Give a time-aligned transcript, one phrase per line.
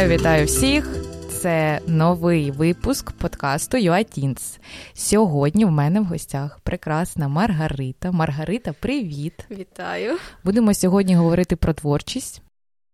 [0.00, 0.96] Вітаю, вітаю всіх!
[1.28, 4.58] Це новий випуск подкасту UiTeens.
[4.94, 8.10] Сьогодні в мене в гостях прекрасна Маргарита.
[8.12, 9.44] Маргарита, привіт!
[9.50, 10.16] Вітаю!
[10.44, 12.42] Будемо сьогодні говорити про творчість,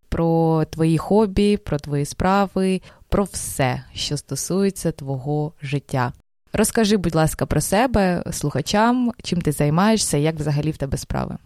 [0.08, 6.12] про твої хобі, про твої справи, про все, що стосується твого життя.
[6.52, 11.36] Розкажи, будь ласка, про себе слухачам, чим ти займаєшся, як взагалі в тебе справи.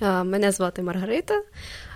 [0.00, 1.42] Мене звати Маргарита,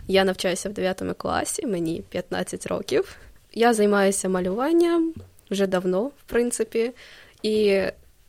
[0.08, 3.16] я навчаюся в 9 класі, мені 15 років.
[3.52, 5.14] Я займаюся малюванням
[5.50, 6.92] вже давно, в принципі,
[7.42, 7.82] і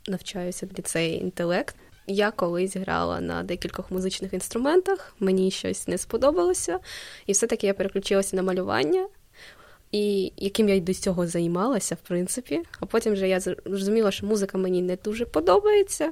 [0.07, 1.75] навчаюся в ліцеї інтелект.
[2.07, 6.79] Я колись грала на декількох музичних інструментах, мені щось не сподобалося,
[7.25, 9.07] і все-таки я переключилася на малювання,
[9.91, 12.61] і яким я й до цього займалася, в принципі.
[12.79, 16.11] А потім вже я зрозуміла, що музика мені не дуже подобається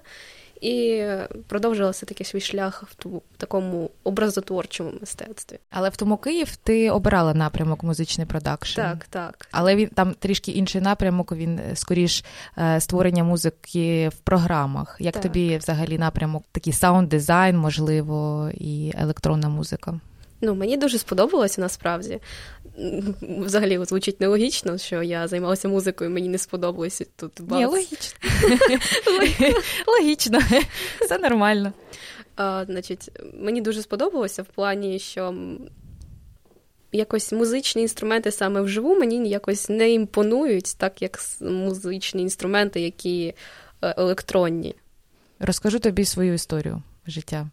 [0.65, 1.05] і
[1.47, 5.59] продовжила все таки свій шлях в такому образотворчому мистецтві.
[5.69, 8.81] Але в тому Київ ти обирала напрямок музичний продакшн.
[8.81, 9.47] Так, так.
[9.51, 11.31] Але він там трішки інший напрямок.
[11.31, 12.23] Він е, скоріш
[12.57, 14.97] е, створення музики в програмах.
[14.99, 15.23] Як так.
[15.23, 16.43] тобі взагалі напрямок?
[16.51, 19.99] Такий саунд дизайн, можливо, і електронна музика.
[20.41, 22.19] Ну, мені дуже сподобалося насправді.
[23.21, 27.59] Взагалі звучить нелогічно, що я займалася музикою, мені не сподобалося тут бац.
[27.59, 28.19] Ні, логічно.
[29.87, 30.39] Логічно,
[31.01, 31.73] все нормально.
[32.35, 35.35] А, Значить, мені дуже сподобалося в плані, що
[36.91, 43.33] якось музичні інструменти саме вживу мені якось не імпонують, так як музичні інструменти, які
[43.81, 44.75] е, електронні.
[45.39, 47.47] Розкажу тобі свою історію життя.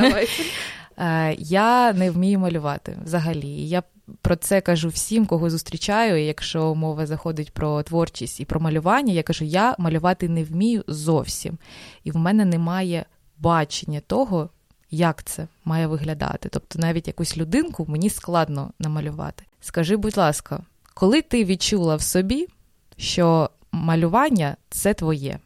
[0.00, 0.28] Давай.
[0.98, 3.68] Е, я не вмію малювати взагалі.
[3.68, 3.82] Я
[4.20, 6.24] про це кажу всім, кого зустрічаю.
[6.24, 11.58] Якщо мова заходить про творчість і про малювання, я кажу, я малювати не вмію зовсім.
[12.04, 13.04] І в мене немає
[13.38, 14.50] бачення того,
[14.90, 16.48] як це має виглядати.
[16.48, 19.44] Тобто, навіть якусь людинку мені складно намалювати.
[19.60, 20.60] Скажи, будь ласка,
[20.94, 22.48] коли ти відчула в собі,
[22.96, 25.38] що малювання це твоє?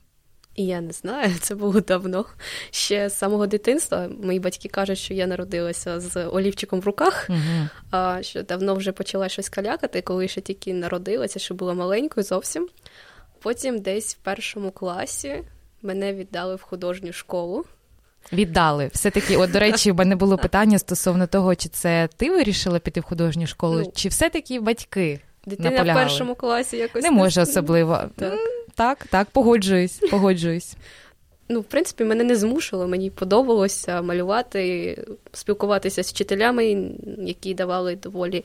[0.56, 2.24] І я не знаю, це було давно.
[2.70, 7.68] Ще з самого дитинства мої батьки кажуть, що я народилася з олівчиком в руках, угу.
[7.90, 12.68] а що давно вже почала щось калякати, коли ще тільки народилася, що була маленькою зовсім.
[13.42, 15.42] Потім десь в першому класі
[15.82, 17.64] мене віддали в художню школу.
[18.32, 18.90] Віддали.
[18.92, 23.00] Все-таки, от, до речі, в мене було питання стосовно того, чи це ти вирішила піти
[23.00, 25.20] в художню школу, ну, чи все-таки батьки?
[25.46, 26.04] Дитина наполягали?
[26.04, 28.00] в першому класі якось не може особливо.
[28.16, 28.38] Так,
[28.74, 30.76] так, так погоджуюсь, погоджуюсь.
[31.48, 34.98] Ну, в принципі, мене не змушувало, мені подобалося малювати,
[35.32, 38.44] спілкуватися з вчителями, які давали доволі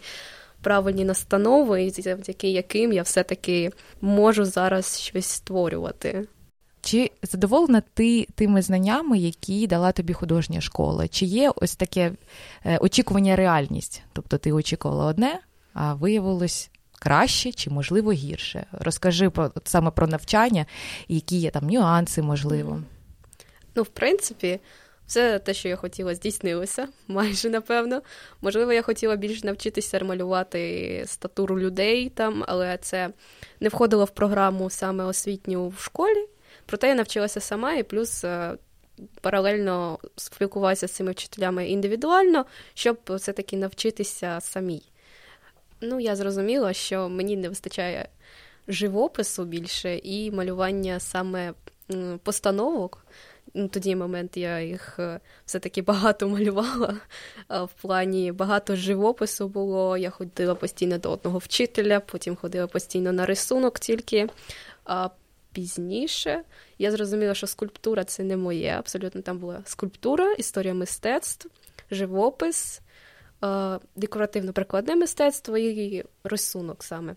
[0.61, 6.27] правильні настанови, і завдяки яким я все-таки можу зараз щось створювати.
[6.81, 11.07] Чи задоволена ти тими знаннями, які дала тобі художня школа?
[11.07, 12.11] Чи є ось таке
[12.65, 14.03] е, очікування реальність?
[14.13, 15.39] Тобто ти очікувала одне,
[15.73, 16.70] а виявилось
[17.03, 18.65] краще чи, можливо, гірше?
[18.71, 20.65] Розкажи про саме про навчання,
[21.07, 22.81] які є там нюанси, можливо.
[23.75, 24.59] Ну, в принципі,
[25.07, 28.01] все те, що я хотіла, здійснилося, майже напевно.
[28.41, 33.09] Можливо, я хотіла більше навчитися малювати статуру людей там, але це
[33.59, 36.27] не входило в програму саме освітню в школі.
[36.65, 38.23] Проте я навчилася сама і плюс.
[38.23, 38.57] Е,
[39.21, 44.90] паралельно спілкувалася з цими вчителями індивідуально, щоб все-таки навчитися самій.
[45.81, 48.07] Ну, я зрозуміла, що мені не вистачає
[48.67, 51.53] живопису більше і малювання саме
[52.23, 53.05] постановок.
[53.53, 56.97] Ну, Тоді момент я їх е, все-таки багато малювала.
[57.49, 59.97] В плані багато живопису було.
[59.97, 64.27] Я ходила постійно до одного вчителя, потім ходила постійно на рисунок тільки.
[64.85, 65.09] А
[65.53, 66.43] пізніше
[66.79, 68.75] я зрозуміла, що скульптура це не моє.
[68.79, 71.49] Абсолютно там була скульптура, історія мистецтв,
[71.91, 72.81] живопис,
[73.95, 77.15] декоративно-прикладне мистецтво і рисунок саме.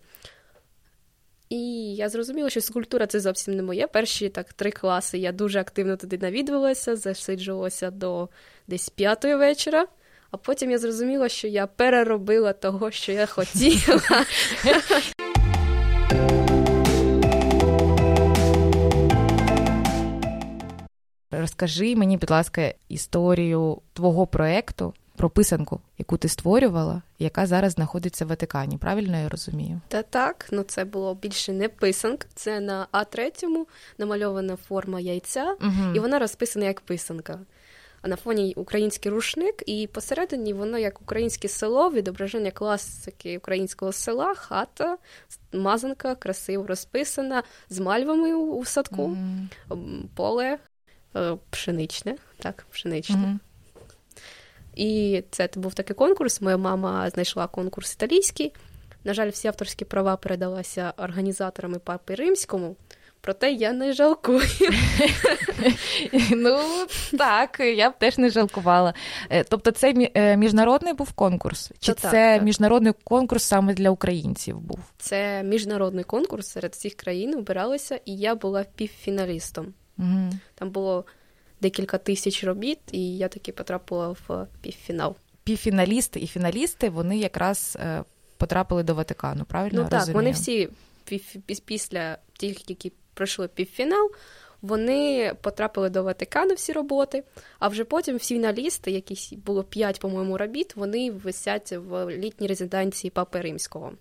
[1.49, 3.87] І я зрозуміла, що скульптура це зовсім не моє.
[3.87, 8.29] Перші так три класи я дуже активно туди навідувалася, засиджувалася до
[8.67, 9.87] десь п'ятої вечора.
[10.31, 14.25] А потім я зрозуміла, що я переробила того, що я хотіла.
[21.31, 28.25] Розкажи мені, будь ласка, історію твого проекту про писанку, яку ти створювала, яка зараз знаходиться
[28.25, 28.77] в Ватикані.
[28.77, 29.81] Правильно я розумію?
[29.87, 33.65] Та так, ну це було більше не писанка, це на А3
[33.97, 35.95] намальована форма яйця, угу.
[35.95, 37.39] і вона розписана як писанка.
[38.01, 44.35] А на фоні український рушник, і посередині воно як українське село, відображення класики українського села,
[44.35, 44.97] хата,
[45.53, 49.17] мазанка, красиво розписана, з мальвами у садку,
[49.69, 50.03] mm.
[50.15, 50.57] поле
[51.15, 53.15] е, пшеничне, так, пшеничне.
[53.15, 53.39] Mm.
[54.75, 56.41] І це був такий конкурс.
[56.41, 58.53] Моя мама знайшла конкурс італійський,
[59.03, 62.75] На жаль, всі авторські права передалися організаторами папи римському.
[63.25, 64.41] Проте я не жалкую.
[66.31, 66.59] Ну
[67.17, 68.93] так, я б теж не жалкувала.
[69.29, 71.71] Е, тобто, це е, міжнародний був конкурс?
[71.79, 74.79] Чи То це так, міжнародний конкурс саме для українців був?
[74.97, 79.73] Це міжнародний конкурс серед всіх країн обиралися, і я була півфіналістом.
[79.97, 80.29] Угу.
[80.55, 81.05] Там було
[81.65, 85.15] декілька тисяч робіт, і я таки потрапила в півфінал.
[85.43, 88.03] Півфіналісти і фіналісти вони якраз е,
[88.37, 89.81] потрапили до Ватикану, правильно?
[89.83, 90.15] Ну так, розумію?
[90.15, 90.69] вони всі
[91.65, 94.11] після тих, які пройшли півфінал,
[94.61, 97.23] вони потрапили до Ватикану всі роботи,
[97.59, 103.41] а вже потім фіналісти, якісь було п'ять, по-моєму, робіт, вони висять в літній резиденції Папи
[103.41, 103.91] Римського.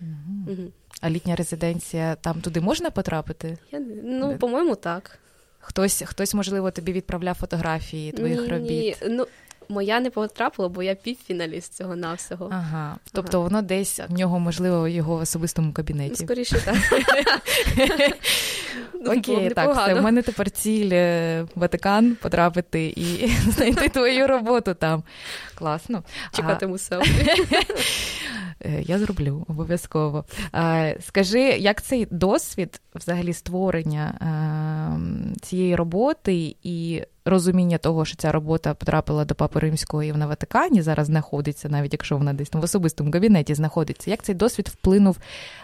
[0.00, 0.52] Угу.
[0.52, 0.72] Угу.
[1.00, 3.58] А літня резиденція там туди можна потрапити?
[3.72, 5.18] Я, Ну, по-моєму, так.
[5.66, 8.70] Хтось, хтось, можливо, тобі відправляв фотографії твоїх ні, робіт?
[8.70, 9.26] Ні, ну,
[9.68, 12.48] Моя не потрапила, бо я півфіналіст цього навсього.
[12.52, 12.96] Ага.
[13.12, 13.48] Тобто ага.
[13.48, 16.16] воно десь в нього, можливо, його в особистому кабінеті.
[16.20, 16.76] Ну, скоріше так.
[19.06, 25.02] Окей, так, все, в мене тепер ціль е, Ватикан потрапити і знайти твою роботу там.
[25.54, 26.02] Класно.
[26.32, 27.42] Чекатиму селфі.
[28.64, 30.24] Е, я зроблю обов'язково.
[31.00, 38.74] Скажи, як цей досвід взагалі створення ем, цієї роботи і розуміння того, що ця робота
[38.74, 42.60] потрапила до Папи Римського і вона в Ватикані зараз знаходиться, навіть якщо вона десь там
[42.60, 45.18] в особистому кабінеті знаходиться, як цей досвід вплинув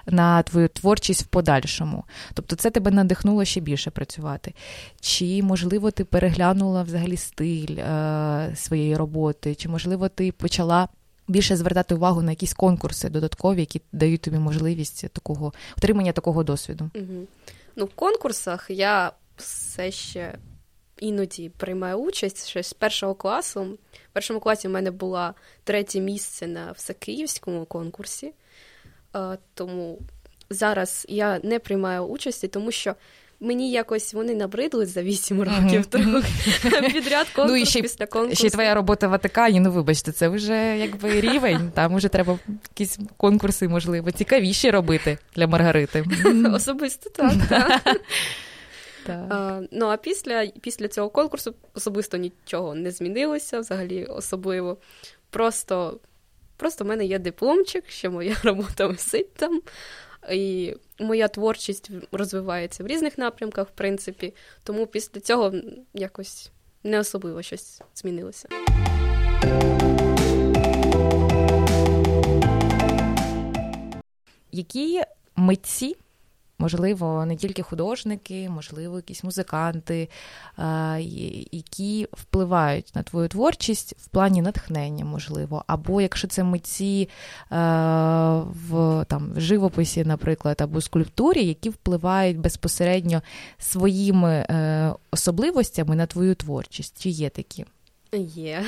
[0.07, 2.05] на твою творчість в подальшому?
[2.35, 4.55] Тобто це тебе надихнуло ще більше працювати?
[5.01, 10.89] Чи, можливо, ти переглянула взагалі стиль е, своєї роботи, чи, можливо, ти почала
[11.33, 16.91] більше звертати увагу на якісь конкурси додаткові, які дають тобі можливість такого отримання такого досвіду.
[16.95, 17.27] Угу.
[17.77, 20.39] Ну, в конкурсах я все ще
[20.99, 23.79] іноді приймаю участь ще з першого класу.
[24.11, 25.35] В першому класі в мене було
[25.65, 28.33] третє місце на всекиївському конкурсі,
[29.55, 29.99] тому
[30.51, 32.95] зараз я не приймаю участі, тому що
[33.43, 38.37] мені якось вони набридли за вісім років трохи підряд конкурс ну, і ще, після конкурсу.
[38.37, 41.73] Ще й твоя робота в Ватикані, ну вибачте, це вже якби рівень.
[41.75, 42.39] Там вже треба
[42.71, 46.05] якісь конкурси, можливо, цікавіші робити для Маргарити.
[46.55, 47.33] Особисто так.
[47.49, 47.83] так.
[49.07, 49.27] Так.
[49.31, 54.77] А, Ну а після після цього конкурсу особисто нічого не змінилося, взагалі особливо.
[55.31, 56.01] Просто
[56.57, 59.63] просто в мене є дипломчик, що моя робота висить там.
[60.31, 64.35] І моя творчість розвивається в різних напрямках, в принципі,
[64.65, 65.53] тому після цього
[65.95, 66.51] якось
[66.85, 68.49] не особливо щось змінилося.
[74.53, 75.03] Які
[75.37, 75.97] митці
[76.63, 80.09] можливо, не тільки художники, можливо, якісь музиканти,
[81.53, 87.09] які впливають на твою творчість в плані натхнення, можливо, або якщо це митці
[87.51, 93.23] в там живописі, наприклад, або скульптурі, які впливають безпосередньо
[93.59, 97.03] своїми е, особливостями на твою творчість.
[97.03, 97.65] Чи є такі?
[98.17, 98.65] Є,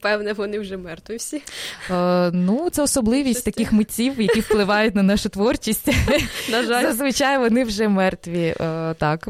[0.00, 1.42] певне, вони вже мертві всі.
[1.90, 5.86] Е, ну, це особливість Щось таких митців, які впливають на нашу творчість.
[6.50, 6.82] На жаль.
[6.82, 8.54] Зазвичай вони вже мертві.
[8.60, 9.28] Е, так,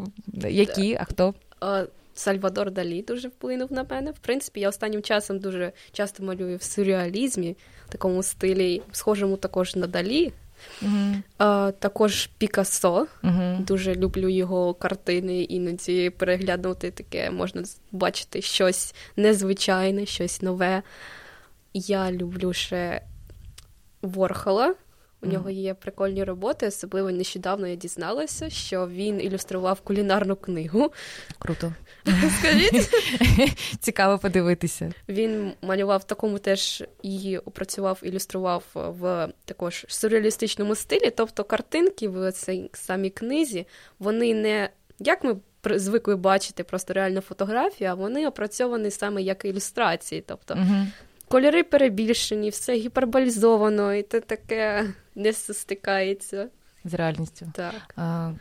[0.49, 1.35] які, а хто?
[1.63, 4.11] Е, Сальвадор Далі дуже вплинув на мене.
[4.11, 7.57] В принципі, я останнім часом дуже часто малюю в сюрреалізмі,
[7.89, 10.33] в такому стилі, схожому також на Далі.
[10.83, 11.73] Uh-huh.
[11.73, 13.07] Також Пікассо.
[13.23, 13.65] Uh-huh.
[13.65, 20.83] Дуже люблю його картини, іноді переглянути таке, можна бачити щось незвичайне, щось нове.
[21.75, 23.03] Я люблю ще
[24.03, 24.75] Ворхола.
[25.23, 25.33] У mm.
[25.33, 26.67] нього є прикольні роботи.
[26.67, 30.93] Особливо нещодавно я дізналася, що він ілюстрував кулінарну книгу.
[31.39, 31.73] Круто.
[32.39, 32.91] Скажіть?
[33.81, 34.93] Цікаво подивитися.
[35.09, 41.11] Він малював такому теж і опрацював, ілюстрував в також сюрреалістичному стилі.
[41.17, 43.67] Тобто картинки в цій самій книзі,
[43.99, 50.25] вони не як ми звикли бачити, просто реально фотографії, а вони опрацьовані саме як ілюстрації.
[50.27, 50.87] Тобто uh
[51.29, 54.85] кольори перебільшені, все гіперболізовано, і це таке
[55.19, 56.49] не стикається.
[56.85, 57.47] З реальністю.
[57.55, 57.95] Так.
[57.97, 58.33] А,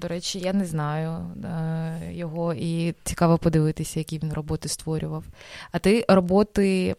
[0.00, 1.10] До речі, я не знаю
[1.44, 5.24] а, його, і цікаво подивитися, які він роботи створював.
[5.72, 6.96] А ти роботи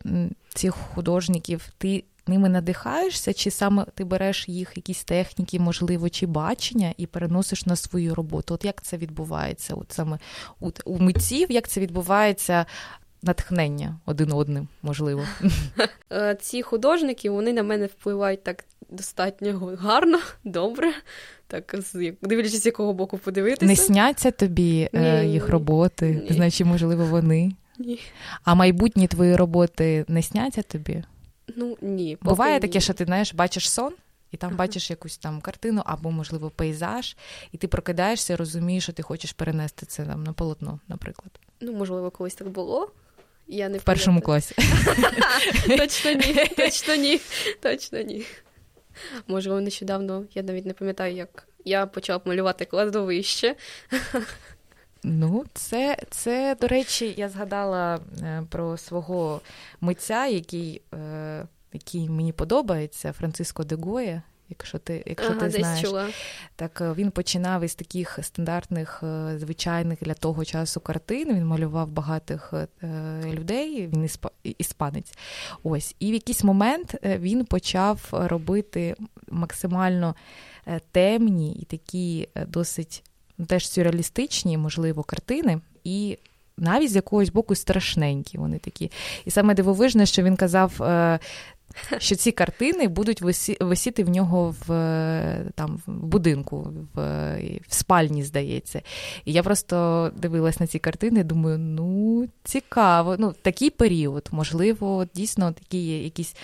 [0.54, 6.94] цих художників, ти ними надихаєшся, чи саме ти береш їх якісь техніки, можливо, чи бачення,
[6.98, 8.54] і переносиш на свою роботу?
[8.54, 9.74] От як це відбувається?
[9.74, 10.20] От саме
[10.60, 12.66] у, у митців, як це відбувається
[13.24, 15.26] натхнення один одним, можливо.
[16.12, 20.94] Е, ці художники вони на мене впливають так достатньо гарно, добре.
[21.48, 21.76] Так,
[22.22, 23.66] дивлячись, з якого боку подивитися.
[23.66, 26.36] Не сняться тобі е, ні, е, їх роботи, ні.
[26.36, 27.52] значить, можливо, вони.
[27.80, 28.00] Ні.
[28.44, 31.04] А майбутні твої роботи не сняться тобі?
[31.56, 32.18] Ну ні.
[32.22, 33.94] Буває таке, що ти знаєш, бачиш сон,
[34.32, 37.18] і там бачиш якусь там картину або, можливо, пейзаж,
[37.52, 41.40] і ти прокидаєшся, розумієш, що ти хочеш перенести це там на полотно, наприклад.
[41.62, 42.92] Ну, можливо, колись так було.
[43.48, 44.56] Я не В першому класі.
[45.78, 47.20] Точно ні, точно ні,
[47.60, 48.26] точно ні.
[49.28, 53.56] Можливо, нещодавно, я навіть не пам'ятаю, як я почала малювати кладовище.
[55.04, 59.42] Ну, це, це, до речі, я згадала е, про свого
[59.82, 64.22] митця, який е, який мені подобається, Франциско де Гоя.
[64.50, 66.10] Якщо ти якщо ага, ти знаєш, чула.
[66.56, 69.04] так е, він починав із таких стандартних,
[69.38, 71.36] звичайних для того часу картин.
[71.36, 72.54] Він малював багатих
[73.26, 75.18] людей, він іспа, іспанець.
[75.64, 78.96] Ось, і в якийсь момент він почав робити
[79.32, 80.16] максимально
[80.92, 83.04] темні і такі досить
[83.48, 86.18] теж сюрреалістичні, можливо, картини, і
[86.58, 88.92] навіть з якогось боку страшненькі вони такі.
[89.26, 90.82] І саме дивовижне, що він казав.
[91.98, 93.22] Що ці картини будуть
[93.62, 94.68] висіти в нього в
[95.56, 97.00] там в будинку, в
[97.68, 98.82] в спальні, здається.
[99.26, 103.16] І я просто дивилась на ці картини думаю, ну, цікаво.
[103.20, 106.36] Ну, Такий період, можливо, дійсно такі якісь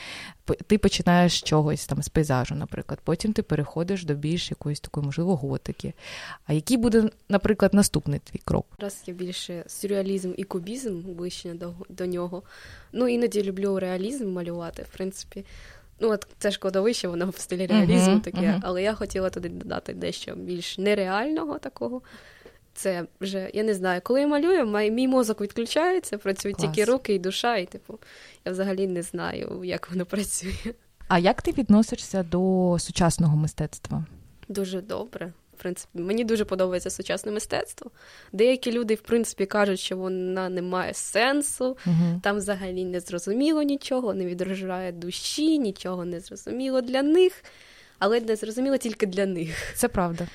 [0.56, 3.00] ти починаєш з чогось там з пейзажу, наприклад.
[3.04, 5.94] Потім ти переходиш до більш якоїсь такої, можливо, готики.
[6.46, 8.66] А який буде, наприклад, наступний твій крок?
[8.80, 12.44] Раз є більше сюрреалізм і кубізм ближче до, до нього.
[12.92, 15.46] Ну, іноді люблю реалізм малювати, в принципі.
[16.00, 18.60] Ну, от це ж кладовище, воно в стилі реалізму uh-huh, таке, uh-huh.
[18.64, 22.02] але я хотіла туди додати дещо більш нереального такого.
[22.80, 26.76] Це вже я не знаю, коли я малюю, мій мозок відключається, працюють Клас.
[26.76, 28.00] тільки руки і душа, і типу
[28.46, 30.74] я взагалі не знаю, як воно працює.
[31.08, 34.06] А як ти відносишся до сучасного мистецтва?
[34.48, 35.34] Дуже добре.
[35.58, 37.92] В принципі, мені дуже подобається сучасне мистецтво.
[38.34, 43.62] Деякі люди, в принципі, кажуть, що вона не має сенсу, uh там взагалі не зрозуміло
[43.62, 47.44] нічого, не відражає душі, нічого не зрозуміло для них,
[48.00, 49.74] але не зрозуміло тільки для них.
[49.76, 50.28] Це правда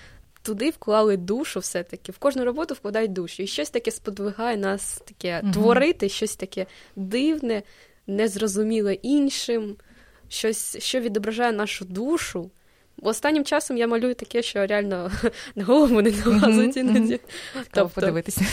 [0.45, 3.43] туди вклали душу, все-таки в кожну роботу вкладають душу.
[3.43, 5.53] І щось таке сподвигає нас таке угу.
[5.53, 7.63] творити, щось таке дивне,
[8.07, 9.77] незрозуміле іншим,
[10.29, 12.51] щось, що відображає нашу душу.
[13.03, 15.11] Останнім часом я малюю таке, що реально
[15.55, 17.21] на голову не налазить іноді.
[17.71, 17.89] Тобто...
[17.89, 18.41] подивитися.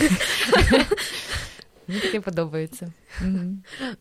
[1.87, 2.91] Мені таке подобається.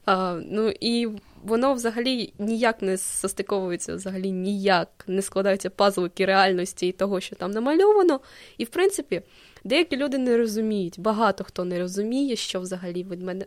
[0.06, 1.09] А, Ну і
[1.42, 7.50] воно взагалі ніяк не состиковується, взагалі ніяк не складаються пазлики реальності і того, що там
[7.50, 8.20] намальовано.
[8.59, 9.23] І в принципі,
[9.64, 11.00] деякі люди не розуміють.
[11.00, 13.47] Багато хто не розуміє, що взагалі від мене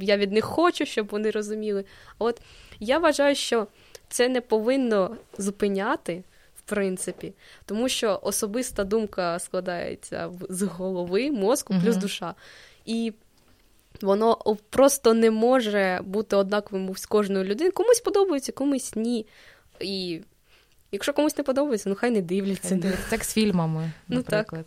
[0.00, 1.84] я від них хочу, щоб вони розуміли.
[2.18, 2.40] От
[2.80, 3.66] я вважаю, що
[4.08, 6.24] це не повинно зупиняти.
[6.56, 7.32] В принципі,
[7.66, 12.34] тому що особиста думка складається з голови, мозку, плюс душа.
[12.86, 13.12] І
[14.02, 14.38] Воно
[14.70, 17.72] просто не може бути однаковим з кожною людиною.
[17.72, 19.26] Комусь подобається, комусь ні.
[19.80, 20.20] І
[20.92, 22.68] якщо комусь не подобається, ну хай не дивляться.
[22.68, 23.10] Хай дивляться.
[23.10, 24.46] Так з фільмами, наприклад.
[24.48, 24.66] Ну, так.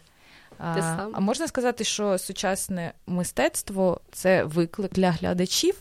[0.60, 5.76] А, а можна сказати, що сучасне мистецтво це виклик для глядачів,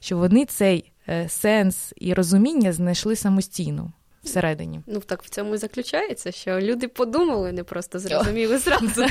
[0.00, 3.92] що вони цей е, сенс і розуміння знайшли самостійно
[4.22, 4.80] всередині.
[4.86, 9.06] Ну так в цьому і заключається, що люди подумали, не просто зрозуміли зразу.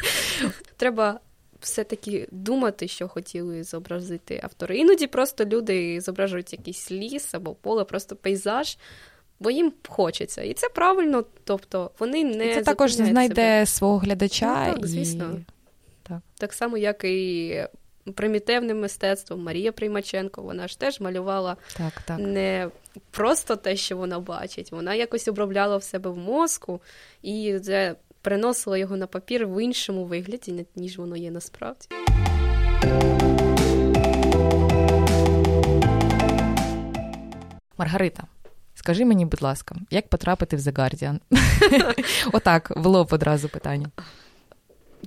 [0.76, 1.20] Треба
[1.62, 4.78] все-таки думати, що хотіли зобразити автори.
[4.78, 8.78] Іноді просто люди зображують якийсь ліс або поле, просто пейзаж.
[9.40, 13.66] Бо їм хочеться, і це правильно, тобто вони не І це також знайде себе.
[13.66, 14.66] свого глядача.
[14.68, 15.38] Ну, так, звісно.
[15.38, 15.44] І...
[16.02, 16.20] Так.
[16.38, 17.66] так само, як і
[18.14, 22.18] примітивне мистецтво Марія Приймаченко, вона ж теж малювала так, так.
[22.18, 22.68] не
[23.10, 26.80] просто те, що вона бачить, вона якось обробляла в себе в мозку,
[27.22, 31.88] і це переносила його на папір в іншому вигляді, ніж воно є насправді.
[37.78, 38.22] Маргарита,
[38.74, 41.18] скажи мені, будь ласка, як потрапити в The Guardian?
[42.32, 43.90] Отак, в лоб одразу питання.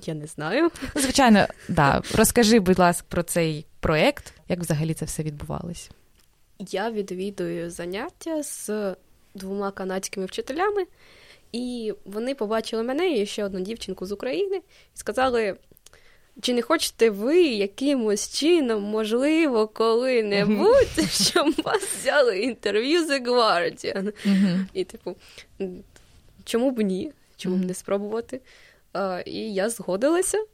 [0.04, 0.70] Я не знаю.
[0.94, 2.02] Ну, звичайно, да.
[2.14, 5.90] Розкажи, будь ласка, про цей проєкт, як взагалі це все відбувалось?
[6.58, 8.94] Я відвідую заняття з
[9.34, 10.84] двома канадськими вчителями,
[11.52, 14.60] і вони побачили мене і ще одну дівчинку з України і
[14.94, 15.56] сказали:
[16.40, 24.12] чи не хочете ви якимось чином, можливо, коли-небудь, щоб вас взяли інтерв'ю The Guardian?
[24.72, 25.16] І, типу,
[26.44, 27.12] чому б ні?
[27.36, 28.40] Чому б не спробувати?
[28.92, 30.44] А, І я згодилася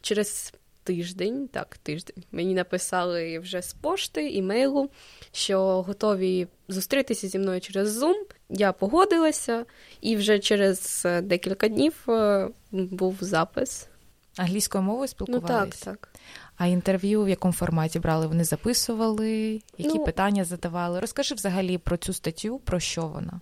[0.00, 0.52] через
[0.84, 2.24] тиждень, так, тиждень.
[2.32, 4.90] Мені написали вже з пошти, імейлу,
[5.32, 8.24] що готові зустрітися зі мною через Zoom.
[8.50, 9.66] Я погодилася,
[10.00, 13.88] і вже через е, декілька днів е, був запис.
[14.36, 15.56] Англійською мовою спілкувалися?
[15.66, 16.20] Ну, так, так.
[16.56, 18.26] А інтерв'ю в якому форматі брали?
[18.26, 21.00] Вони записували, які ну, питання задавали?
[21.00, 23.40] Розкажи взагалі про цю статтю, про що вона?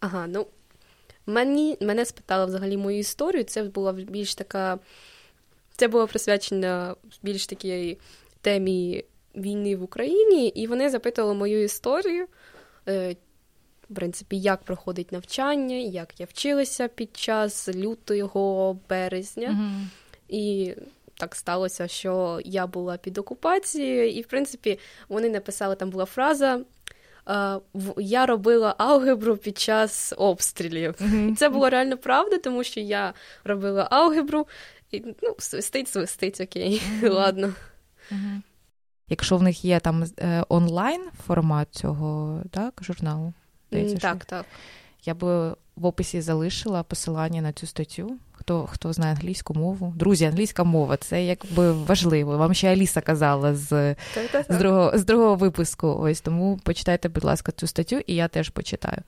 [0.00, 0.46] Ага, ну
[1.26, 3.44] мені, мене спитали взагалі мою історію.
[3.44, 4.78] Це була більш така.
[5.76, 7.98] Це було присвячено більш такій
[8.40, 12.26] темі війни в Україні, і вони запитували мою історію.
[13.90, 19.48] В принципі, як проходить навчання, як я вчилася під час лютого березня.
[19.50, 19.86] Угу.
[20.28, 20.74] І
[21.18, 24.78] так сталося, що я була під окупацією, і, в принципі,
[25.08, 26.60] вони написали, там була фраза.
[27.96, 30.94] Я робила алгебру під час обстрілів.
[30.94, 31.32] Mm-hmm.
[31.32, 33.14] І це було реально правда, тому що я
[33.44, 34.46] робила алгебру,
[34.90, 37.12] і ну, свистить, свистить, окей, mm-hmm.
[37.12, 37.46] ладно.
[38.12, 38.40] Mm-hmm.
[39.08, 43.32] Якщо в них є там е, онлайн формат цього так, журналу,
[43.70, 44.46] Здається, так, так.
[45.04, 48.16] Я би в описі залишила посилання на цю статтю.
[48.32, 49.92] Хто хто знає англійську мову?
[49.96, 52.38] Друзі, англійська мова це якби важливо.
[52.38, 53.96] Вам ще Аліса казала з
[54.48, 55.88] з, другого з другого випуску.
[55.88, 59.02] Ось тому почитайте, будь ласка, цю статтю, і я теж почитаю.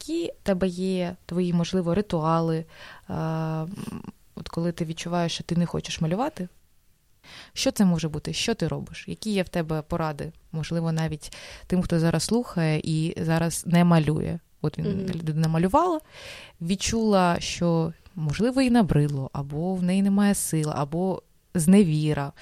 [0.00, 2.64] Які тебе є твої, можливо, ритуали?
[4.34, 6.48] От коли ти відчуваєш, що ти не хочеш малювати,
[7.52, 8.32] що це може бути?
[8.32, 9.04] Що ти робиш?
[9.08, 10.32] Які є в тебе поради?
[10.52, 14.38] Можливо, навіть тим, хто зараз слухає і зараз не малює.
[14.62, 15.14] От він mm-hmm.
[15.14, 16.00] людина малювала,
[16.60, 21.22] відчула, що можливо і набрило, або в неї немає сил, або
[21.54, 22.32] зневіра,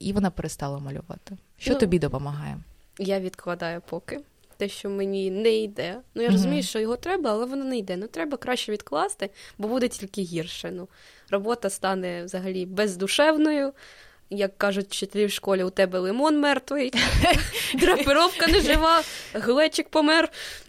[0.00, 1.36] і вона перестала малювати.
[1.58, 2.58] Що ну, тобі допомагає?
[2.98, 4.20] Я відкладаю поки.
[4.56, 5.96] Те, що мені не йде.
[6.14, 6.32] Ну, я mm-hmm.
[6.32, 7.96] розумію, що його треба, але воно не йде.
[7.96, 10.70] Ну, треба краще відкласти, бо буде тільки гірше.
[10.70, 10.88] Ну,
[11.30, 13.72] Робота стане взагалі бездушевною.
[14.30, 16.92] Як кажуть вчителі в школі, у тебе лимон мертвий,
[17.74, 20.28] драпировка не жива, глечик помер.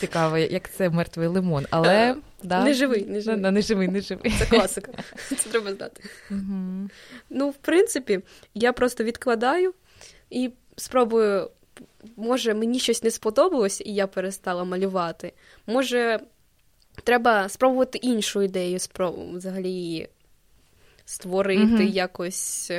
[0.00, 2.64] Цікаво, як це мертвий лимон, але да.
[2.64, 3.52] не живий, не живий.
[3.52, 4.32] Не живий, не живий.
[4.38, 4.92] Це класика.
[5.28, 6.02] Це треба знати.
[7.30, 8.20] Ну, в принципі,
[8.54, 9.74] я просто відкладаю
[10.30, 11.50] і спробую.
[12.16, 15.32] Може, мені щось не сподобалось, і я перестала малювати.
[15.66, 16.20] Може,
[17.04, 20.08] треба спробувати іншу ідею, спробу взагалі
[21.04, 21.92] створити, mm-hmm.
[21.92, 22.70] якось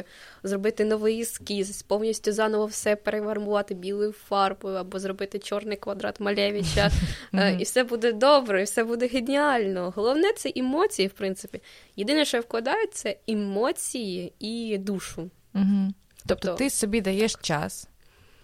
[0.44, 6.92] зробити новий ескіз, повністю заново все перегармувати білою фарбою, або зробити чорний квадрат Малевича.
[7.34, 7.60] Mm-hmm.
[7.60, 9.94] І все буде добре, і все буде геніально.
[9.96, 11.62] Головне це емоції, в принципі.
[11.96, 15.30] Єдине, що я вкладаю, це емоції і душу.
[15.56, 15.90] Mm-hmm.
[16.28, 17.93] Тобто, тобто ти собі даєш час в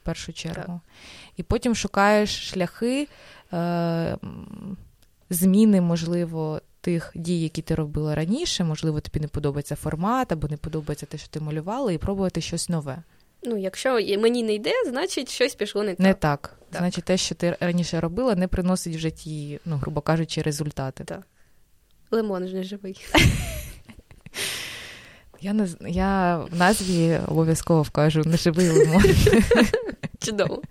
[0.09, 0.79] першу чергу, так.
[1.37, 3.07] і потім шукаєш шляхи.
[3.53, 4.17] Е-
[5.31, 10.57] Зміни, можливо, тих дій, які ти робила раніше, можливо, тобі не подобається формат або не
[10.57, 13.03] подобається те, що ти малювала, і пробувати щось нове.
[13.43, 15.99] Ну, якщо мені не йде, значить щось пішло не так.
[15.99, 16.57] Не так.
[16.69, 16.81] так.
[16.81, 21.03] Значить, те, що ти раніше робила, не приносить в житті, ну, грубо кажучи, результати.
[21.03, 21.27] Так.
[22.11, 23.05] Лимон ж не живий.
[25.41, 29.03] Я не я в назві обов'язково вкажу неживий лимон.
[30.19, 30.61] Чудово.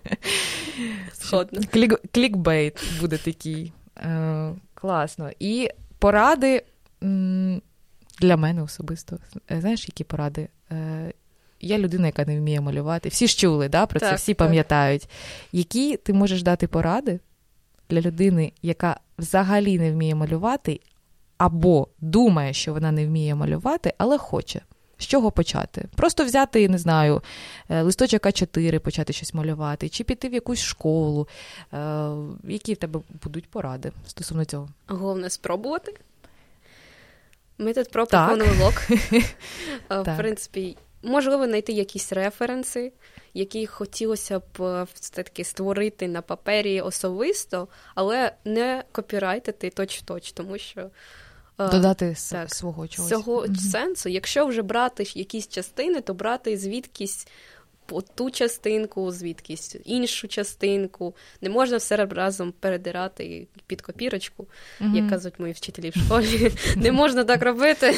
[1.13, 1.61] Сходно.
[1.73, 3.73] Клік, клікбейт буде такий.
[3.97, 5.31] Е, Класно.
[5.39, 6.63] І поради
[8.19, 9.17] для мене особисто.
[9.51, 10.47] Е, знаєш, які поради?
[10.71, 11.13] Е,
[11.61, 13.09] я людина, яка не вміє малювати.
[13.09, 14.47] Всі ж чули да, про так, це, всі так.
[14.47, 15.09] пам'ятають.
[15.51, 17.19] Які ти можеш дати поради
[17.89, 20.79] для людини, яка взагалі не вміє малювати,
[21.39, 24.61] або думає, що вона не вміє малювати, але хоче?
[24.97, 25.85] З чого почати?
[25.95, 27.21] Просто взяти, не знаю,
[27.69, 31.27] е, листочок А4, почати щось малювати, чи піти в якусь школу.
[31.73, 32.09] Е,
[32.43, 34.69] які в тебе будуть поради стосовно цього?
[34.87, 35.95] Головне спробувати.
[37.57, 38.73] Ми тут про монолог.
[39.91, 42.91] Е, в принципі, можливо, знайти якісь референси,
[43.33, 50.89] які хотілося б все-таки створити на папері особисто, але не копірайтити точ-точ, тому що.
[51.67, 53.09] Додати так, свого чогось.
[53.09, 53.55] Цього mm-hmm.
[53.55, 57.27] сенсу, якщо вже брати якісь частини, то брати звідкись
[58.15, 61.15] ту частинку, звідкись іншу частинку.
[61.41, 64.47] Не можна все разом передирати під копірочку,
[64.81, 64.95] mm-hmm.
[64.95, 66.51] як кажуть мої вчителі в школі.
[66.75, 67.95] Не можна так робити.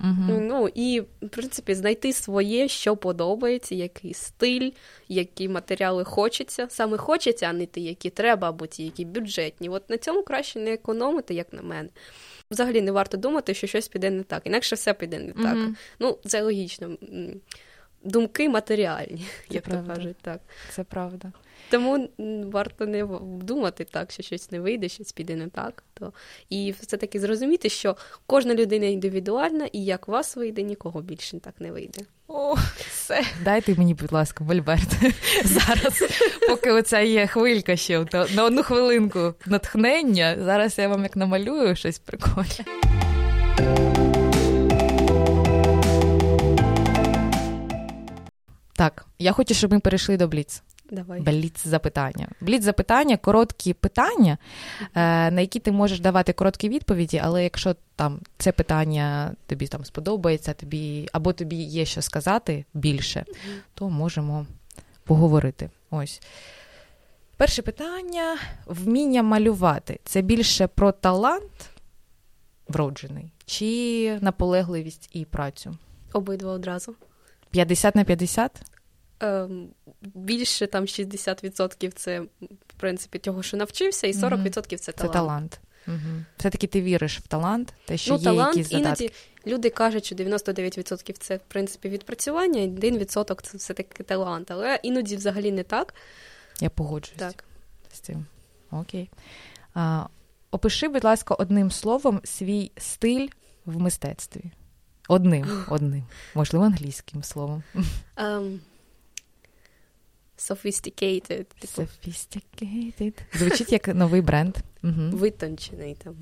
[0.00, 0.40] Uh-huh.
[0.40, 4.70] Ну і в принципі знайти своє, що подобається, який стиль,
[5.08, 6.66] які матеріали хочеться.
[6.70, 9.68] Саме хочеться, а не ті, які треба, або ті, які бюджетні.
[9.68, 11.88] От на цьому краще не економити, як на мене.
[12.50, 15.56] Взагалі не варто думати, що щось піде не так, інакше все піде не так.
[15.56, 15.74] Mm-hmm.
[15.98, 16.96] Ну, це логічно.
[18.04, 19.94] Думки матеріальні, це як правда.
[19.94, 20.40] то кажуть, так.
[20.70, 21.32] Це правда.
[21.70, 22.08] Тому
[22.52, 23.08] варто не
[23.42, 25.84] думати так, що щось не вийде, щось піде не так.
[25.94, 26.12] То...
[26.48, 31.54] І все-таки зрозуміти, що кожна людина індивідуальна, і як у вас вийде, нікого більше так
[31.58, 32.00] не вийде.
[32.28, 32.54] О,
[32.90, 33.22] все.
[33.44, 34.90] Дайте мені, будь ласка, Вольберт.
[35.44, 36.02] Зараз,
[36.48, 40.36] поки оця є хвилька ще на одну хвилинку натхнення.
[40.44, 42.64] Зараз я вам як намалюю щось прикольне.
[48.80, 50.62] Так, я хочу, щоб ми перейшли до Бліц.
[50.90, 51.20] Давай.
[51.20, 52.28] Бліц запитання.
[52.40, 54.38] Бліц запитання, короткі питання,
[54.80, 59.84] е, на які ти можеш давати короткі відповіді, але якщо там це питання тобі там
[59.84, 63.24] сподобається, тобі або тобі є що сказати більше,
[63.74, 64.46] то можемо
[65.04, 65.70] поговорити.
[65.90, 66.20] Ось.
[67.36, 71.70] Перше питання: вміння малювати це більше про талант
[72.68, 75.76] вроджений, чи наполегливість і працю?
[76.12, 76.94] Обидва одразу.
[77.50, 78.62] 50 на 50?
[79.20, 79.68] Ем,
[80.00, 85.12] більше там 60% це, в принципі, того, що навчився, і 40% це талант.
[85.12, 85.60] Це талант.
[85.86, 86.24] Угу.
[86.38, 89.04] Все-таки ти віриш в талант, те, що ну, є талант, якісь задатки.
[89.04, 89.14] іноді
[89.46, 94.50] люди кажуть, що 99% це, в принципі, відпрацювання, і 1% це все-таки талант.
[94.50, 95.94] Але іноді взагалі не так.
[96.60, 97.44] Я погоджуюсь Так.
[97.92, 98.26] з цим.
[98.70, 99.10] Окей.
[99.74, 100.06] А,
[100.50, 103.28] опиши, будь ласка, одним словом свій стиль
[103.64, 104.44] в мистецтві.
[105.10, 106.02] Одним, одним.
[106.34, 107.62] Можливо, англійським словом.
[108.16, 108.58] Um,
[110.38, 113.12] sophisticated, типу, Sophisticated.
[113.34, 114.56] Звучить як новий бренд.
[114.82, 114.92] Угу.
[115.16, 116.14] витончений там,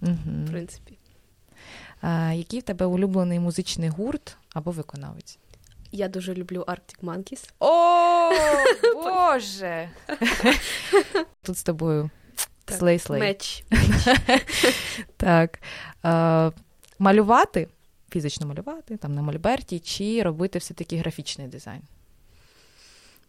[0.00, 0.46] в Угу.
[0.50, 0.98] принципі.
[2.00, 5.38] А, який в тебе улюблений музичний гурт або виконавець?
[5.92, 7.50] Я дуже люблю Arctic Monkeys.
[7.60, 8.30] О,
[9.02, 9.90] Боже!
[11.42, 12.10] Тут з тобою
[12.66, 13.20] слей-слей.
[13.20, 13.64] Меч.
[15.16, 15.58] Так.
[16.98, 17.68] Малювати,
[18.14, 21.82] фізично малювати, там на мольберті, чи робити все-таки графічний дизайн?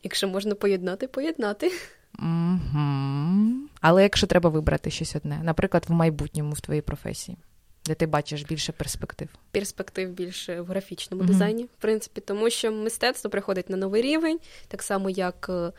[0.04, 1.72] Якщо можна поєднати, поєднати.
[2.20, 3.54] Угу.
[3.82, 7.38] Але якщо треба вибрати щось одне, наприклад, в майбутньому в твоїй професії,
[7.86, 9.30] де ти бачиш більше перспектив.
[9.52, 11.32] Перспектив більше в графічному Мгм.
[11.32, 15.72] дизайні, в принципі, тому що мистецтво приходить на новий рівень, так само як е,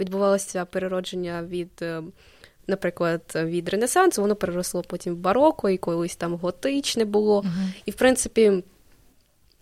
[0.00, 2.02] відбувалося переродження від, е,
[2.66, 7.44] наприклад, від Ренесансу, воно переросло потім в бароко, і колись там готичне було.
[7.84, 8.62] І, в принципі,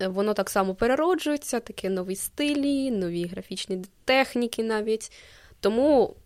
[0.09, 5.13] воно так само перероджується, такі нові стилі, нові графічні техніки навіть.
[5.61, 6.17] Тому,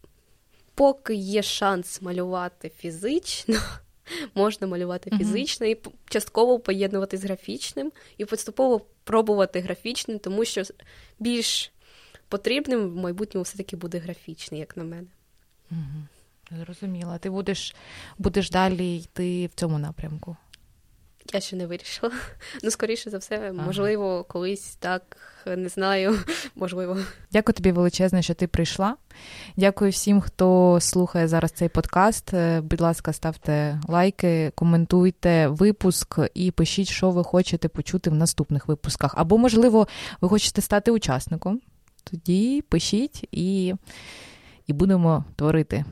[0.75, 3.61] поки є шанс малювати фізично,
[4.35, 5.77] можна малювати фізично і
[6.09, 10.63] частково поєднувати з графічним, і поступово пробувати графічним, тому що
[11.19, 11.73] більш
[12.29, 15.07] потрібним в майбутньому все-таки буде графічний, як на мене.
[15.71, 16.07] Угу.
[16.51, 17.19] Зрозуміла.
[17.19, 17.75] Ти будеш,
[18.19, 20.37] будеш далі йти в цьому напрямку.
[21.33, 22.13] Я ще не вирішила.
[22.63, 23.67] Ну, скоріше за все, Ага.
[23.67, 26.19] можливо, колись так, не знаю,
[26.55, 26.99] можливо.
[27.33, 28.97] Дякую тобі величезне, що ти прийшла.
[29.57, 32.35] Дякую всім, хто слухає зараз цей подкаст.
[32.35, 38.69] Е, Будь ласка, ставте лайки, коментуйте випуск і пишіть, що ви хочете почути в наступних
[38.69, 39.15] випусках.
[39.17, 39.89] Або, можливо,
[40.21, 41.61] ви хочете стати учасником.
[42.05, 43.75] Тоді пишіть і,
[44.67, 45.85] і будемо творити.